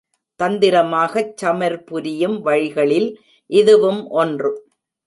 [0.39, 3.09] தந்திரமாகச் சமர் புரியும் வழிகளில்
[3.49, 4.51] இதுவும் ஒன்று.